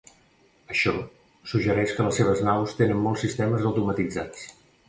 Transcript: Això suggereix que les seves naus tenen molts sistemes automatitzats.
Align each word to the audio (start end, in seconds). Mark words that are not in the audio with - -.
Això 0.75 0.93
suggereix 1.51 1.93
que 1.97 2.07
les 2.07 2.19
seves 2.21 2.43
naus 2.49 2.73
tenen 2.81 3.05
molts 3.07 3.27
sistemes 3.27 3.69
automatitzats. 3.73 4.53